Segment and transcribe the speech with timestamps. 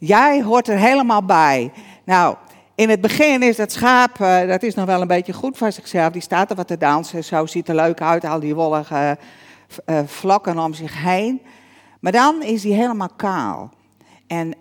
[0.00, 1.72] Jij hoort er helemaal bij.
[2.04, 2.36] Nou,
[2.74, 5.72] in het begin is dat schaap, uh, dat is nog wel een beetje goed van
[5.72, 6.12] zichzelf.
[6.12, 9.18] Die staat er wat te dansen, zo ziet er leuk uit, al die wollige
[9.86, 11.42] uh, vlakken om zich heen.
[12.00, 13.70] Maar dan is hij helemaal kaal.
[14.26, 14.54] En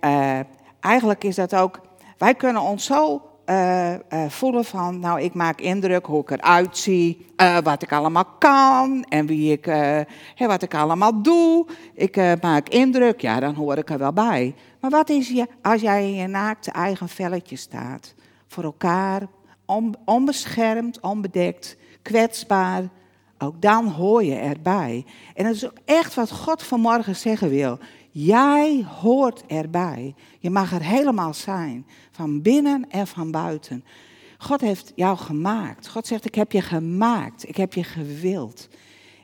[0.80, 1.82] eigenlijk is dat ook,
[2.18, 6.78] wij kunnen ons zo uh, uh, voelen van, nou ik maak indruk hoe ik eruit
[6.78, 11.66] zie, uh, wat ik allemaal kan en wie ik, hey, wat ik allemaal doe.
[11.94, 14.56] Ik maak indruk, ja dan hoor ik er wel bij.
[14.80, 18.14] Maar wat is je als jij in je naakte eigen velletje staat,
[18.48, 19.22] voor elkaar,
[19.66, 22.84] on, onbeschermd, onbedekt, kwetsbaar,
[23.38, 25.06] ook dan hoor je erbij.
[25.34, 27.80] En dat is ook echt wat God vanmorgen zeggen wil.
[28.12, 30.16] Jij hoort erbij.
[30.40, 33.84] Je mag er helemaal zijn, van binnen en van buiten.
[34.38, 35.88] God heeft jou gemaakt.
[35.88, 37.48] God zegt, ik heb je gemaakt.
[37.48, 38.68] Ik heb je gewild.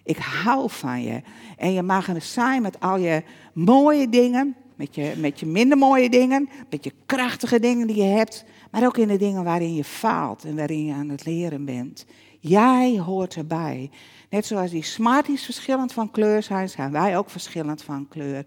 [0.04, 1.22] Ik hou van je.
[1.58, 5.78] En je mag er zijn met al je mooie dingen, met je, met je minder
[5.78, 9.76] mooie dingen, met je krachtige dingen die je hebt, maar ook in de dingen waarin
[9.76, 12.06] je faalt en waarin je aan het leren bent.
[12.40, 13.90] Jij hoort erbij.
[14.30, 18.46] Net zoals die smarties verschillend van kleur zijn, zijn wij ook verschillend van kleur.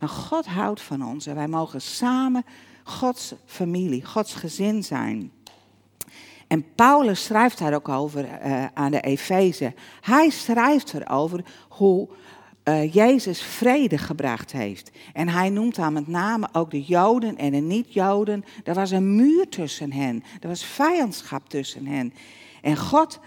[0.00, 2.44] Maar God houdt van ons en wij mogen samen
[2.84, 5.32] Gods familie, Gods gezin zijn.
[6.46, 9.74] En Paulus schrijft daar ook over uh, aan de Efeze.
[10.00, 12.08] Hij schrijft erover hoe
[12.64, 14.90] uh, Jezus vrede gebracht heeft.
[15.12, 18.44] En hij noemt daar met name ook de Joden en de niet-Joden.
[18.64, 20.22] Er was een muur tussen hen.
[20.40, 22.12] Er was vijandschap tussen hen.
[22.62, 23.20] En God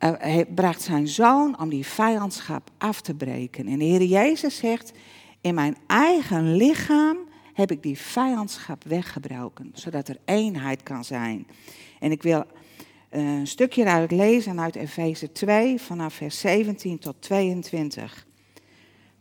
[0.00, 3.66] uh, bracht zijn zoon om die vijandschap af te breken.
[3.66, 4.92] En de Heer Jezus zegt,
[5.46, 7.16] in mijn eigen lichaam
[7.54, 11.46] heb ik die vijandschap weggebroken, zodat er eenheid kan zijn.
[12.00, 12.44] En ik wil
[13.08, 18.26] eh, een stukje uit lezen uit Efeze 2, vanaf vers 17 tot 22.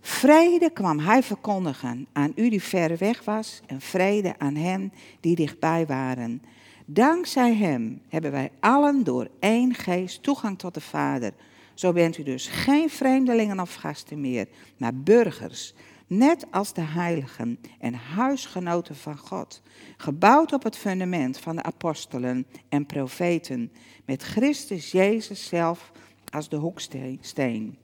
[0.01, 5.35] Vrede kwam hij verkondigen aan u die ver weg was en vrede aan hen die
[5.35, 6.41] dichtbij waren.
[6.85, 11.31] Dankzij hem hebben wij allen door één geest toegang tot de Vader.
[11.73, 14.47] Zo bent u dus geen vreemdelingen of gasten meer,
[14.77, 15.73] maar burgers
[16.07, 19.61] net als de heiligen en huisgenoten van God,
[19.97, 23.71] gebouwd op het fundament van de apostelen en profeten,
[24.05, 25.91] met Christus Jezus zelf
[26.31, 27.77] als de hoeksteen.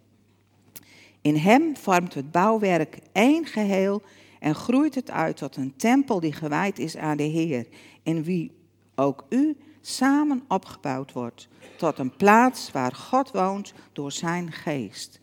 [1.21, 4.01] In Hem vormt het bouwwerk één geheel
[4.39, 7.67] en groeit het uit tot een tempel die gewijd is aan de Heer,
[8.03, 8.51] in wie
[8.95, 15.19] ook u samen opgebouwd wordt, tot een plaats waar God woont door Zijn geest.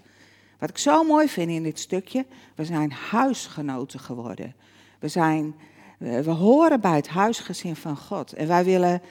[0.58, 4.54] Wat ik zo mooi vind in dit stukje, we zijn huisgenoten geworden.
[4.98, 5.54] We, zijn,
[5.98, 8.32] we horen bij het huisgezin van God.
[8.32, 9.02] En wij willen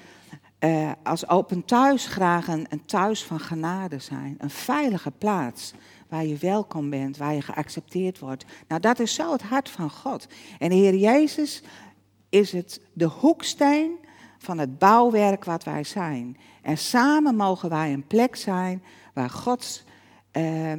[0.59, 4.35] uh, als open thuis graag een, een thuis van genade zijn.
[4.37, 5.73] Een veilige plaats
[6.07, 8.45] waar je welkom bent, waar je geaccepteerd wordt.
[8.67, 10.27] Nou, dat is zo het hart van God.
[10.59, 11.63] En de Heer Jezus
[12.29, 13.91] is het de hoeksteen
[14.37, 16.37] van het bouwwerk wat wij zijn.
[16.61, 19.83] En samen mogen wij een plek zijn waar Gods
[20.33, 20.71] uh,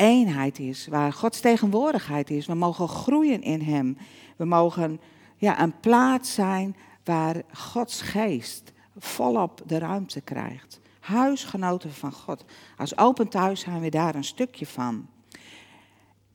[0.00, 2.46] eenheid is, waar Gods tegenwoordigheid is.
[2.46, 3.96] We mogen groeien in Hem.
[4.36, 5.00] We mogen
[5.36, 10.80] ja, een plaats zijn waar Gods geest volop de ruimte krijgt.
[11.00, 12.44] Huisgenoten van God.
[12.76, 15.06] Als open thuis zijn we daar een stukje van.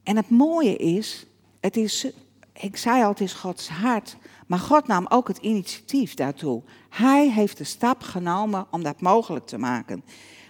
[0.04, 1.26] En het mooie is,
[1.60, 2.08] het is,
[2.54, 6.64] ik zei al, het is Gods hart, maar God nam ook het initiatief daartoe.
[6.90, 10.04] Hij heeft de stap genomen om dat mogelijk te maken.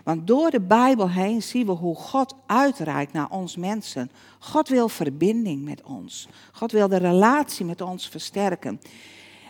[0.05, 4.11] Want door de Bijbel heen zien we hoe God uitreikt naar ons mensen.
[4.39, 6.27] God wil verbinding met ons.
[6.51, 8.81] God wil de relatie met ons versterken.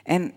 [0.03, 0.33] En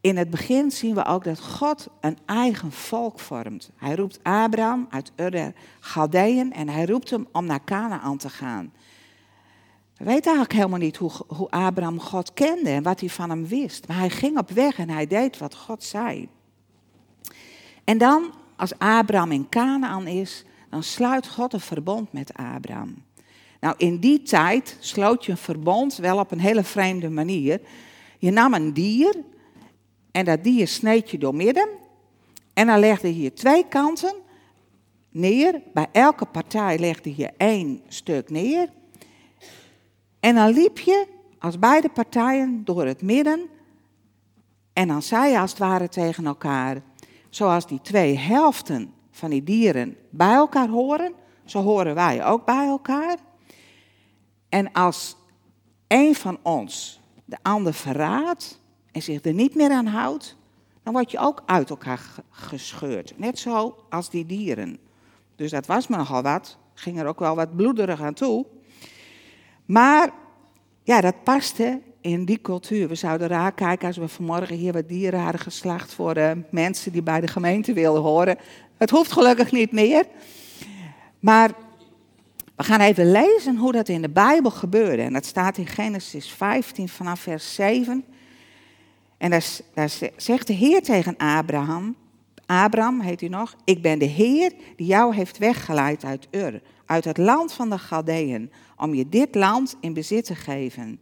[0.00, 3.70] in het begin zien we ook dat God een eigen volk vormt.
[3.76, 8.72] Hij roept Abraham uit Ur Galdeën en hij roept hem om naar Canaan te gaan.
[9.96, 13.46] We weten eigenlijk helemaal niet hoe, hoe Abraham God kende en wat hij van hem
[13.46, 13.88] wist.
[13.88, 16.28] Maar hij ging op weg en hij deed wat God zei.
[17.84, 18.32] En dan
[18.64, 23.02] als Abraham in Canaan is, dan sluit God een verbond met Abraham.
[23.60, 27.60] Nou, in die tijd sloot je een verbond wel op een hele vreemde manier.
[28.18, 29.14] Je nam een dier
[30.10, 31.68] en dat dier sneed je door midden.
[32.54, 34.14] En dan legde je twee kanten
[35.10, 35.62] neer.
[35.72, 38.68] Bij elke partij legde je één stuk neer.
[40.20, 41.06] En dan liep je
[41.38, 43.48] als beide partijen door het midden.
[44.72, 46.82] En dan zei je als het ware tegen elkaar:
[47.34, 51.12] zoals die twee helften van die dieren bij elkaar horen,
[51.44, 53.16] zo horen wij ook bij elkaar.
[54.48, 55.16] En als
[55.86, 58.60] een van ons de ander verraadt
[58.92, 60.36] en zich er niet meer aan houdt,
[60.82, 62.00] dan word je ook uit elkaar
[62.30, 63.18] gescheurd.
[63.18, 64.78] Net zo als die dieren.
[65.36, 66.58] Dus dat was me nogal wat.
[66.74, 68.46] Ging er ook wel wat bloederig aan toe.
[69.64, 70.10] Maar
[70.82, 72.88] ja, dat paste in die cultuur.
[72.88, 76.92] We zouden raar kijken als we vanmorgen hier wat dieren hadden geslacht voor de mensen
[76.92, 78.36] die bij de gemeente wilden horen.
[78.76, 80.04] Het hoeft gelukkig niet meer.
[81.20, 81.50] Maar
[82.56, 85.02] we gaan even lezen hoe dat in de Bijbel gebeurde.
[85.02, 88.04] En dat staat in Genesis 15 vanaf vers 7.
[89.18, 91.96] En daar, daar zegt de Heer tegen Abraham,
[92.46, 97.04] Abraham heet hij nog, ik ben de Heer die jou heeft weggeleid uit Ur, uit
[97.04, 100.98] het land van de Galdeën, om je dit land in bezit te geven.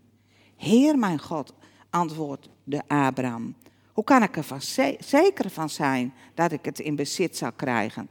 [0.62, 1.52] Heer mijn God,
[1.90, 3.54] antwoordde Abraham,
[3.92, 4.60] hoe kan ik er van
[4.98, 8.08] zeker van zijn dat ik het in bezit zal krijgen?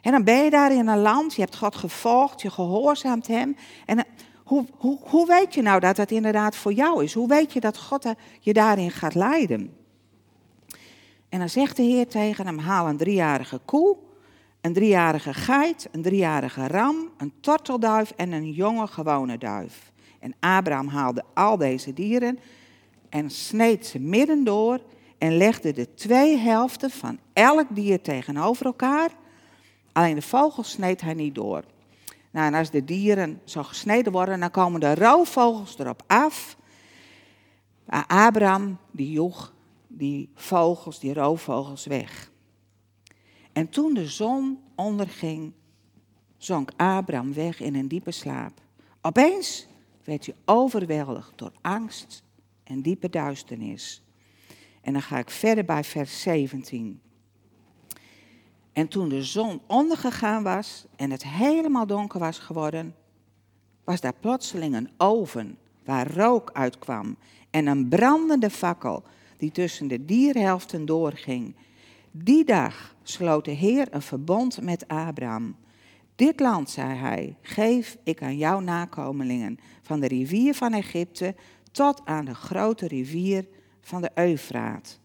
[0.00, 3.56] En dan ben je daar in een land, je hebt God gevolgd, je gehoorzaamt Hem.
[3.86, 4.04] En
[4.44, 7.14] hoe, hoe, hoe weet je nou dat het inderdaad voor jou is?
[7.14, 9.76] Hoe weet je dat God je daarin gaat leiden?
[11.28, 13.96] En dan zegt de Heer tegen hem: haal een driejarige koe,
[14.60, 19.90] een driejarige geit, een driejarige ram, een tortelduif en een jonge gewone duif.
[20.20, 22.38] En Abraham haalde al deze dieren
[23.08, 24.80] en sneed ze midden door
[25.18, 29.10] en legde de twee helften van elk dier tegenover elkaar.
[29.92, 31.64] Alleen de vogels sneed hij niet door.
[32.30, 36.56] Nou, en als de dieren zo gesneden worden, dan komen de roofvogels erop af.
[37.84, 39.52] Maar Abraham, die joeg
[39.86, 42.30] die vogels, die roofvogels weg.
[43.52, 45.52] En toen de zon onderging,
[46.36, 48.52] zonk Abraham weg in een diepe slaap.
[49.02, 49.66] Opeens
[50.04, 52.22] werd hij overweldigd door angst
[52.64, 54.02] en diepe duisternis.
[54.80, 57.00] En dan ga ik verder bij vers 17.
[58.72, 62.94] En toen de zon ondergegaan was en het helemaal donker was geworden,
[63.84, 67.16] was daar plotseling een oven waar rook uitkwam
[67.50, 69.02] en een brandende fakkel
[69.36, 71.54] die tussen de dierhelften doorging.
[72.10, 75.56] Die dag sloot de Heer een verbond met Abraham.
[76.20, 81.34] Dit land, zei hij, geef ik aan jouw nakomelingen, van de rivier van Egypte
[81.72, 83.46] tot aan de grote rivier
[83.80, 84.98] van de Eufraat.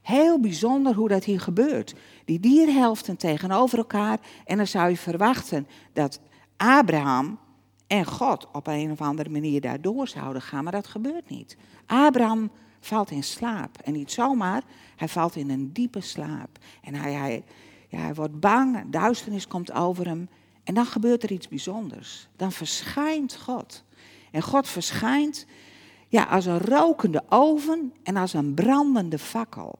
[0.00, 1.94] Heel bijzonder hoe dat hier gebeurt.
[2.24, 4.18] Die dierhelften tegenover elkaar.
[4.44, 6.20] En dan zou je verwachten dat
[6.56, 7.38] Abraham
[7.86, 10.64] en God op een of andere manier daardoor zouden gaan.
[10.64, 11.56] Maar dat gebeurt niet.
[11.86, 12.50] Abraham
[12.80, 13.78] valt in slaap.
[13.78, 14.62] En niet zomaar,
[14.96, 16.58] hij valt in een diepe slaap.
[16.82, 17.44] En hij, hij,
[17.88, 20.28] ja, hij wordt bang, duisternis komt over hem.
[20.64, 22.28] En dan gebeurt er iets bijzonders.
[22.36, 23.84] Dan verschijnt God.
[24.30, 25.46] En God verschijnt
[26.08, 29.78] ja, als een rokende oven en als een brandende fakkel.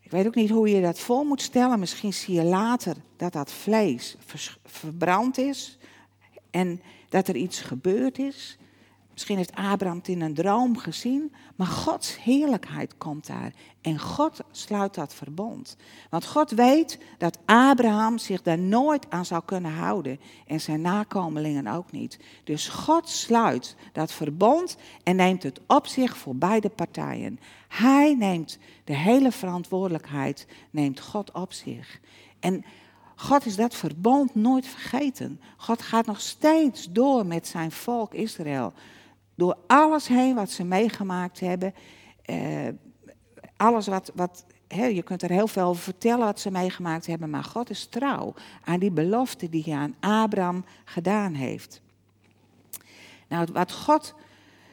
[0.00, 1.78] Ik weet ook niet hoe je dat voor moet stellen.
[1.78, 4.16] Misschien zie je later dat dat vlees
[4.64, 5.78] verbrand is
[6.50, 8.58] en dat er iets gebeurd is.
[9.14, 13.52] Misschien heeft Abraham het in een droom gezien, maar Gods heerlijkheid komt daar.
[13.80, 15.76] En God sluit dat verbond.
[16.10, 20.20] Want God weet dat Abraham zich daar nooit aan zou kunnen houden.
[20.46, 22.18] En zijn nakomelingen ook niet.
[22.44, 27.38] Dus God sluit dat verbond en neemt het op zich voor beide partijen.
[27.68, 32.00] Hij neemt de hele verantwoordelijkheid, neemt God op zich.
[32.40, 32.64] En
[33.16, 35.40] God is dat verbond nooit vergeten.
[35.56, 38.72] God gaat nog steeds door met zijn volk Israël
[39.34, 41.74] door alles heen wat ze meegemaakt hebben.
[42.22, 42.68] Eh,
[43.56, 47.44] alles wat, wat je kunt er heel veel over vertellen wat ze meegemaakt hebben, maar
[47.44, 48.34] God is trouw
[48.64, 51.80] aan die belofte die hij aan Abraham gedaan heeft.
[53.28, 54.14] Nou, wat God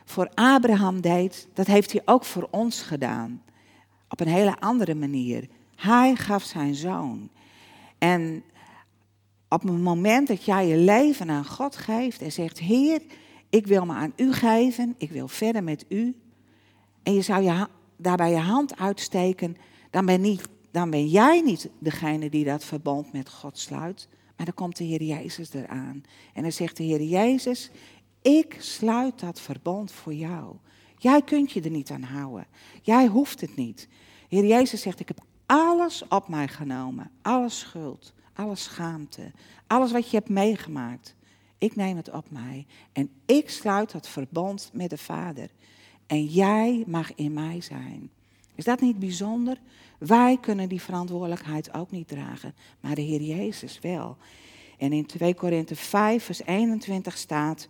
[0.05, 3.43] voor Abraham deed, dat heeft hij ook voor ons gedaan.
[4.09, 5.47] Op een hele andere manier.
[5.75, 7.29] Hij gaf zijn zoon.
[7.97, 8.43] En
[9.49, 13.01] op het moment dat jij je leven aan God geeft en zegt: Heer,
[13.51, 16.15] ik wil me aan u geven, ik wil verder met u.
[17.03, 17.67] En je zou je,
[17.97, 19.57] daarbij je hand uitsteken,
[19.89, 24.07] dan ben, niet, dan ben jij niet degene die dat verbond met God sluit.
[24.37, 26.03] Maar dan komt de Heer Jezus eraan.
[26.33, 27.71] En dan zegt de Heer Jezus,
[28.21, 30.55] ik sluit dat verbond voor jou.
[30.97, 32.47] Jij kunt je er niet aan houden.
[32.81, 33.87] Jij hoeft het niet.
[34.29, 37.11] De Heer Jezus zegt, ik heb alles op mij genomen.
[37.21, 39.31] Alle schuld, alle schaamte,
[39.67, 41.15] alles wat je hebt meegemaakt.
[41.61, 45.49] Ik neem het op mij en ik sluit dat verbond met de Vader.
[46.07, 48.09] En jij mag in mij zijn.
[48.55, 49.57] Is dat niet bijzonder?
[49.97, 54.17] Wij kunnen die verantwoordelijkheid ook niet dragen, maar de Heer Jezus wel.
[54.77, 57.67] En in 2 Korinthe 5, vers 21 staat: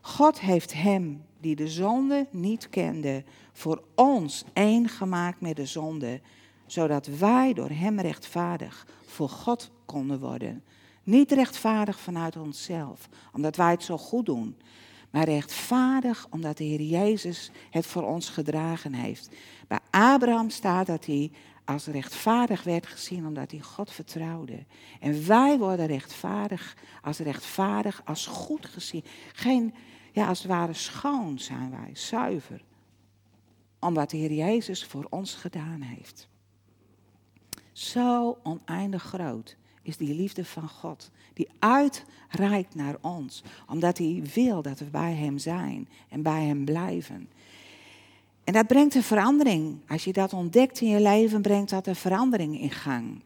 [0.00, 6.20] God heeft hem die de zonde niet kende, voor ons één gemaakt met de zonde,
[6.66, 10.62] zodat wij door hem rechtvaardig voor God konden worden.
[11.04, 14.56] Niet rechtvaardig vanuit onszelf, omdat wij het zo goed doen.
[15.10, 19.28] Maar rechtvaardig omdat de Heer Jezus het voor ons gedragen heeft.
[19.68, 21.30] Bij Abraham staat dat hij
[21.64, 24.64] als rechtvaardig werd gezien omdat hij God vertrouwde.
[25.00, 29.04] En wij worden rechtvaardig als rechtvaardig, als goed gezien.
[29.32, 29.74] Geen,
[30.12, 32.64] ja, als het ware schoon zijn wij, zuiver.
[33.80, 36.28] Om wat de Heer Jezus voor ons gedaan heeft.
[37.72, 41.10] Zo oneindig groot is die liefde van God.
[41.32, 43.42] Die uitreikt naar ons.
[43.68, 47.28] Omdat hij wil dat we bij hem zijn en bij hem blijven.
[48.44, 49.78] En dat brengt een verandering.
[49.88, 53.20] Als je dat ontdekt in je leven, brengt dat een verandering in gang.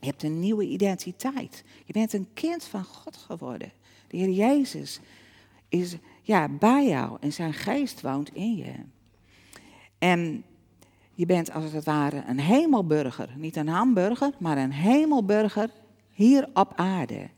[0.00, 1.64] Je hebt een nieuwe identiteit.
[1.84, 3.72] Je bent een kind van God geworden.
[4.08, 5.00] De Heer Jezus
[5.68, 8.72] is ja, bij jou en zijn geest woont in je.
[9.98, 10.44] En
[11.22, 13.28] je bent als het ware een hemelburger.
[13.36, 15.70] Niet een hamburger, maar een hemelburger
[16.12, 17.28] hier op aarde.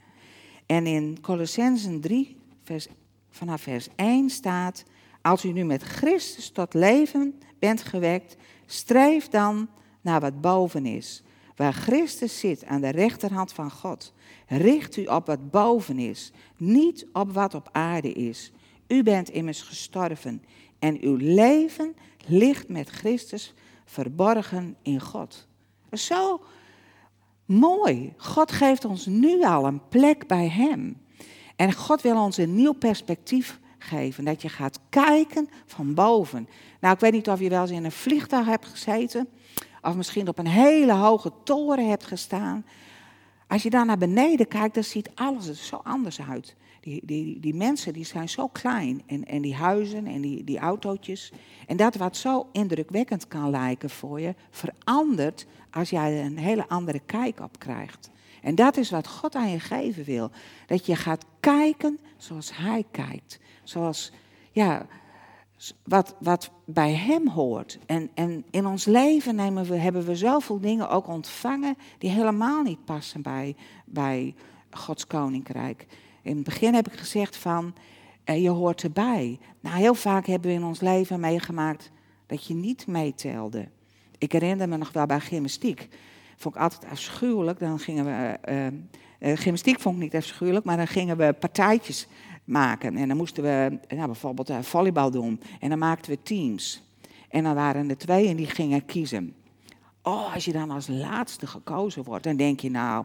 [0.67, 2.87] En in Colossensen 3, vers,
[3.31, 4.85] vanaf vers 1 staat:
[5.23, 8.37] Als u nu met Christus tot leven bent gewekt,
[8.67, 9.69] streef dan
[10.01, 11.23] naar wat boven is.
[11.57, 14.13] Waar Christus zit aan de rechterhand van God.
[14.47, 18.53] Richt u op wat boven is, niet op wat op aarde is.
[18.89, 20.43] U bent immers gestorven
[20.79, 25.47] en uw leven ligt met Christus verborgen in God.
[25.93, 26.41] Zo
[27.45, 28.15] mooi.
[28.17, 31.03] God geeft ons nu al een plek bij Hem.
[31.57, 34.25] En God wil ons een nieuw perspectief geven.
[34.25, 36.49] Dat je gaat kijken van boven.
[36.81, 39.29] Nou, ik weet niet of je wel eens in een vliegtuig hebt gezeten.
[39.83, 42.65] Of misschien op een hele hoge toren hebt gestaan.
[43.49, 46.57] Als je daar naar beneden kijkt, dan ziet alles er zo anders uit.
[46.85, 49.03] Die, die, die mensen die zijn zo klein.
[49.07, 51.33] En, en die huizen en die, die autootjes.
[51.67, 57.01] En dat wat zo indrukwekkend kan lijken voor je, verandert als jij een hele andere
[57.07, 58.11] kijk op krijgt.
[58.43, 60.31] En dat is wat God aan je geven wil.
[60.67, 63.39] Dat je gaat kijken zoals Hij kijkt.
[63.63, 64.13] Zoals,
[64.53, 64.87] ja,
[65.83, 67.79] wat, wat bij Hem hoort.
[67.87, 72.63] En, en in ons leven nemen we, hebben we zoveel dingen ook ontvangen die helemaal
[72.63, 74.35] niet passen bij, bij
[74.71, 75.87] Gods koninkrijk.
[76.25, 77.75] In het begin heb ik gezegd van,
[78.25, 79.39] eh, je hoort erbij.
[79.61, 81.91] Nou, heel vaak hebben we in ons leven meegemaakt
[82.27, 83.69] dat je niet meetelde.
[84.19, 85.89] Ik herinner me nog wel bij gymnastiek.
[86.37, 87.59] Vond ik altijd afschuwelijk.
[87.59, 88.39] Dan gingen we,
[89.21, 92.07] uh, gymnastiek vond ik niet afschuwelijk, maar dan gingen we partijtjes
[92.45, 92.97] maken.
[92.97, 95.41] En dan moesten we nou, bijvoorbeeld volleybal doen.
[95.61, 96.83] En dan maakten we teams.
[97.29, 99.35] En dan waren er twee en die gingen kiezen.
[100.03, 103.05] Oh, als je dan als laatste gekozen wordt, dan denk je nou,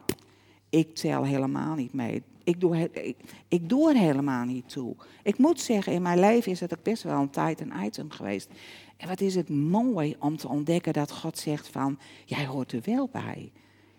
[0.69, 2.23] ik tel helemaal niet mee.
[2.50, 4.96] Ik doe, ik, ik doe er helemaal niet toe.
[5.24, 8.12] Ik moet zeggen, in mijn leven is het ook best wel een tijd een item
[8.12, 8.50] geweest.
[8.98, 12.82] En wat is het mooi om te ontdekken dat God zegt van, jij hoort er
[12.84, 13.51] wel bij.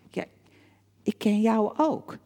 [0.09, 0.25] Ja,
[1.03, 2.17] ik ken jou ook.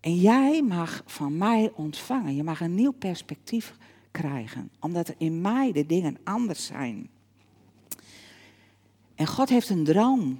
[0.00, 2.36] En jij mag van mij ontvangen.
[2.36, 3.76] Je mag een nieuw perspectief
[4.10, 4.70] krijgen.
[4.80, 7.10] Omdat er in mij de dingen anders zijn.
[9.14, 10.38] En God heeft een droom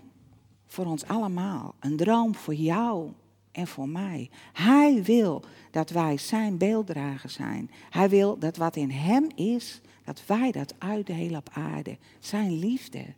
[0.66, 1.74] voor ons allemaal.
[1.80, 3.12] Een droom voor jou
[3.52, 4.30] en voor mij.
[4.52, 7.70] Hij wil dat wij zijn beelddrager zijn.
[7.90, 11.98] Hij wil dat wat in Hem is, dat wij dat uitdelen op aarde.
[12.18, 13.14] Zijn liefde,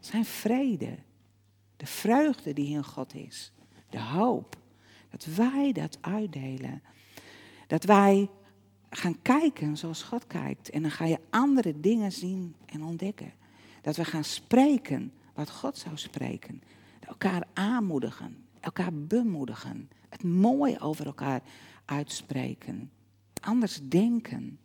[0.00, 0.98] zijn vrede,
[1.76, 3.52] de vreugde die in God is,
[3.90, 4.56] de hoop.
[5.10, 6.82] Dat wij dat uitdelen.
[7.66, 8.28] Dat wij
[8.90, 10.70] gaan kijken zoals God kijkt.
[10.70, 13.32] En dan ga je andere dingen zien en ontdekken.
[13.80, 16.62] Dat we gaan spreken wat God zou spreken.
[17.00, 19.88] Elkaar aanmoedigen, elkaar bemoedigen.
[20.08, 21.42] Het mooi over elkaar
[21.84, 22.90] uitspreken.
[23.40, 24.58] Anders denken.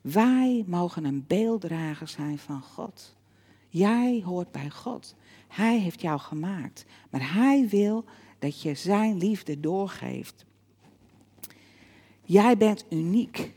[0.00, 3.16] Wij mogen een beelddrager zijn van God.
[3.68, 5.14] Jij hoort bij God.
[5.48, 6.84] Hij heeft jou gemaakt.
[7.10, 8.04] Maar hij wil
[8.38, 10.44] dat je zijn liefde doorgeeft.
[12.24, 13.52] Jij bent uniek.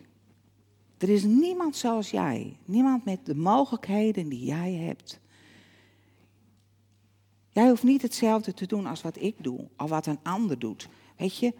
[0.98, 2.58] Er is niemand zoals jij.
[2.66, 5.22] Niemand met de mogelijkheden die jij hebt.
[7.54, 10.90] Jij hoeft niet hetzelfde te doen als wat ik doe, of wat een ander doet.
[11.18, 11.54] Weet je,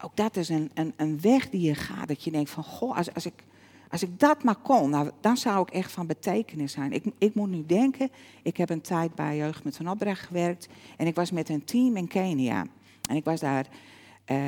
[0.00, 2.96] ook dat is een, een, een weg die je gaat, dat je denkt van, goh,
[2.96, 3.44] als, als, ik,
[3.90, 6.92] als ik dat maar kon, nou, dan zou ik echt van betekenis zijn.
[6.92, 8.10] Ik, ik moet nu denken,
[8.42, 11.64] ik heb een tijd bij Jeugd met een opdracht gewerkt en ik was met een
[11.64, 12.66] team in Kenia.
[13.08, 13.66] En ik was daar,
[14.24, 14.40] eh,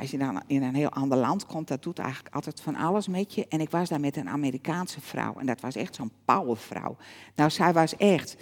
[0.00, 3.08] als je dan in een heel ander land komt, dat doet eigenlijk altijd van alles
[3.08, 3.46] met je.
[3.48, 6.96] En ik was daar met een Amerikaanse vrouw en dat was echt zo'n powervrouw.
[7.34, 8.36] Nou, zij was echt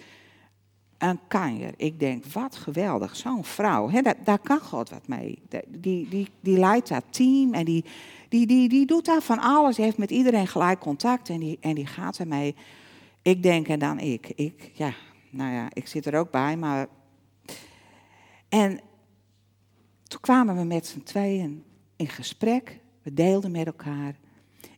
[0.98, 1.74] een kanjer.
[1.76, 3.90] Ik denk, wat geweldig, zo'n vrouw.
[4.02, 5.42] Daar, daar, kan God wat mee.
[5.68, 7.84] Die, die, die leidt dat team en die,
[8.28, 9.76] die, die, die doet daar van alles.
[9.76, 12.54] heeft met iedereen gelijk contact en die, en die gaat ermee.
[13.22, 14.32] Ik denk en dan ik.
[14.34, 14.70] ik.
[14.74, 14.92] Ja,
[15.30, 16.86] nou ja, ik zit er ook bij, maar...
[18.48, 18.80] En
[20.04, 21.64] toen kwamen we met z'n tweeën
[21.96, 22.80] in gesprek.
[23.02, 24.14] We deelden met elkaar.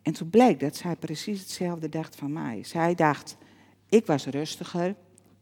[0.03, 2.63] En toen bleek dat zij precies hetzelfde dacht van mij.
[2.63, 3.37] Zij dacht,
[3.89, 4.95] ik was rustiger.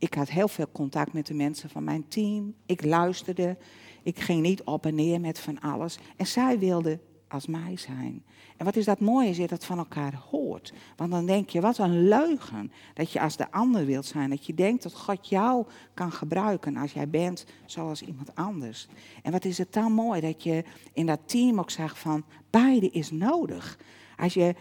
[0.04, 2.54] Ik had heel veel contact met de mensen van mijn team.
[2.66, 3.56] Ik luisterde.
[4.02, 5.98] Ik ging niet op en neer met van alles.
[6.16, 8.24] En zij wilde als mij zijn.
[8.56, 10.72] En wat is dat mooi als je dat van elkaar hoort.
[10.96, 12.72] Want dan denk je, wat een leugen.
[12.94, 14.30] Dat je als de ander wilt zijn.
[14.30, 18.88] Dat je denkt dat God jou kan gebruiken als jij bent zoals iemand anders.
[19.22, 22.90] En wat is het dan mooi dat je in dat team ook zegt van, beide
[22.90, 23.78] is nodig.
[24.16, 24.54] Als je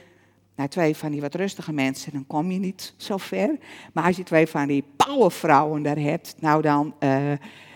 [0.55, 3.57] nou, twee van die wat rustige mensen, dan kom je niet zo ver.
[3.93, 6.93] Maar als je twee van die powervrouwen daar hebt, nou dan...
[6.99, 7.31] Uh,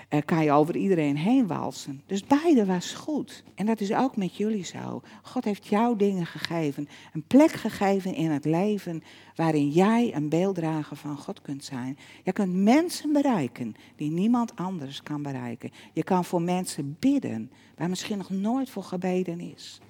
[0.10, 2.02] uh, kan je over iedereen heen walsen.
[2.06, 3.44] Dus beide was goed.
[3.56, 5.02] En dat is ook met jullie zo.
[5.22, 9.04] God heeft jou dingen gegeven, een plek gegeven in het leven
[9.36, 11.98] waarin jij een beelddrager van God kunt zijn.
[12.24, 15.72] Je kunt mensen bereiken die niemand anders kan bereiken.
[15.94, 19.82] Je kan voor mensen bidden waar misschien nog nooit voor gebeden is.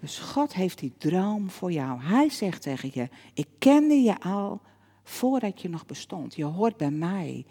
[0.00, 2.00] Dus God heeft die droom voor jou.
[2.00, 4.60] Hij zegt tegen je: Ik kende je al
[5.02, 6.34] voordat je nog bestond.
[6.34, 7.46] Je hoort bij mij.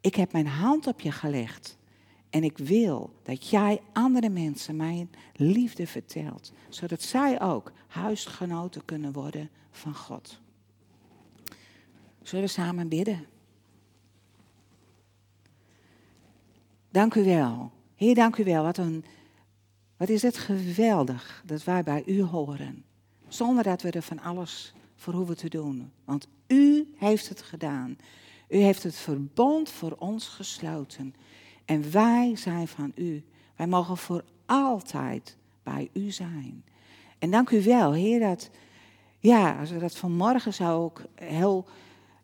[0.00, 1.78] Ik heb mijn hand op je gelegd.
[2.30, 6.52] En ik wil dat jij andere mensen mijn liefde vertelt.
[6.68, 10.40] Zodat zij ook huisgenoten kunnen worden van God.
[12.22, 13.26] Zullen we samen bidden?
[16.90, 17.72] Dank u wel.
[17.94, 18.62] Heer, dank u wel.
[18.62, 19.04] Wat, een,
[20.00, 22.84] wat is het geweldig dat wij bij u horen.
[23.28, 25.92] Zonder dat we er van alles voor hoeven te doen.
[26.04, 27.96] Want u heeft het gedaan.
[28.48, 31.14] U heeft het verbond voor ons gesloten.
[31.64, 33.24] En wij zijn van u.
[33.56, 36.64] Wij mogen voor altijd bij u zijn.
[37.18, 38.50] En dank u wel, Heer, dat,
[39.18, 41.66] ja, als we dat vanmorgen zo ook heel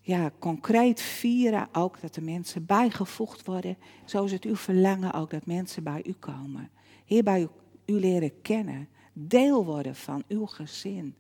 [0.00, 3.76] ja, concreet vieren, ook dat de mensen bijgevoegd worden.
[4.04, 6.70] Zo is het uw verlangen ook dat mensen bij u komen.
[7.04, 7.48] Heer, bij u,
[7.86, 11.14] u leren kennen, deel worden van uw gezin.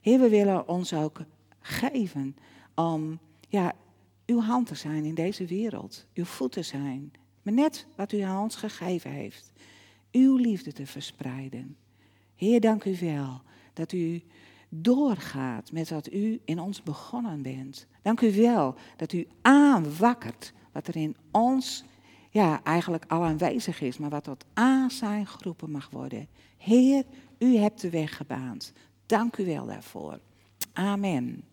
[0.00, 1.20] Heer, we willen ons ook
[1.60, 2.36] geven
[2.74, 3.74] om ja,
[4.26, 8.42] uw hand te zijn in deze wereld, uw voeten zijn, maar net wat u aan
[8.42, 9.52] ons gegeven heeft,
[10.12, 11.76] uw liefde te verspreiden.
[12.34, 13.40] Heer, dank u wel
[13.72, 14.22] dat u
[14.68, 17.86] doorgaat met wat u in ons begonnen bent.
[18.02, 21.84] Dank u wel dat u aanwakkert wat er in ons
[22.36, 26.28] ja, eigenlijk al aanwezig is, maar wat tot aan zijn groepen mag worden.
[26.56, 27.04] Heer,
[27.38, 28.72] u hebt de weg gebaand.
[29.06, 30.20] Dank u wel daarvoor.
[30.72, 31.44] Amen.